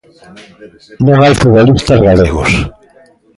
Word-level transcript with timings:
Non 1.05 1.17
hai 1.21 1.33
futbolistas 1.41 1.99
galegos. 2.07 2.51